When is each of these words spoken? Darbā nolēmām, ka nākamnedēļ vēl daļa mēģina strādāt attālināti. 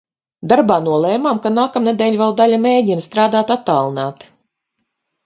Darbā 0.51 0.77
nolēmām, 0.85 1.41
ka 1.43 1.51
nākamnedēļ 1.57 2.17
vēl 2.21 2.33
daļa 2.39 2.59
mēģina 2.63 3.05
strādāt 3.07 3.53
attālināti. 3.57 4.33